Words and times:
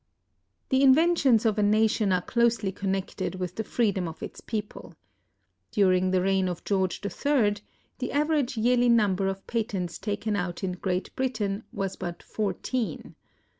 The 0.69 0.81
inventions 0.81 1.45
of 1.45 1.59
a 1.59 1.61
nation 1.61 2.11
are 2.11 2.23
closely 2.23 2.71
connected 2.71 3.35
with 3.35 3.53
the 3.55 3.63
freedom 3.63 4.07
of 4.07 4.23
its 4.23 4.41
people. 4.41 4.95
During 5.69 6.09
the 6.09 6.23
reign 6.23 6.49
of 6.49 6.63
George 6.63 7.01
III. 7.05 7.57
the 7.99 8.11
average 8.11 8.57
yearly 8.57 8.89
number 8.89 9.27
of 9.27 9.45
patents 9.45 9.99
taken 9.99 10.35
out 10.35 10.63
in 10.63 10.71
Great 10.71 11.15
Britain 11.15 11.65
was 11.71 11.95
hut 12.01 12.23
fourteen. 12.23 13.13